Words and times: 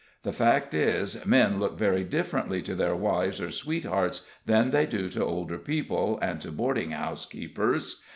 The 0.23 0.33
fact 0.33 0.73
is, 0.73 1.23
men 1.27 1.59
look 1.59 1.77
very 1.77 2.03
differently 2.03 2.63
to 2.63 2.73
their 2.73 2.95
wives 2.95 3.39
or 3.39 3.51
sweethearts 3.51 4.27
than 4.47 4.71
they 4.71 4.87
do 4.87 5.07
to 5.09 5.23
older 5.23 5.59
people 5.59 6.17
and 6.23 6.41
to 6.41 6.51
boarding 6.51 6.89
house 6.89 7.27
keepers. 7.27 8.01